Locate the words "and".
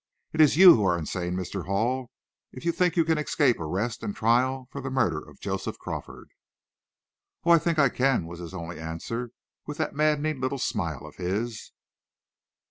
4.01-4.15